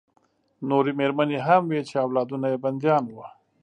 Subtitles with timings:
[0.69, 3.25] نورې مېرمنې هم وې چې اولادونه یې بندیان وو